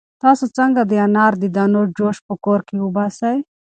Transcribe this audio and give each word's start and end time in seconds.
تاسو 0.23 0.45
څنګه 0.57 0.81
د 0.85 0.91
انار 1.05 1.33
د 1.39 1.43
دانو 1.55 1.81
جوس 1.97 2.17
په 2.27 2.33
کور 2.45 2.59
کې 2.67 2.75
وباسئ؟ 2.81 3.37